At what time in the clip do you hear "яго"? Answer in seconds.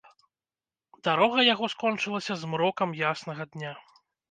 1.53-1.65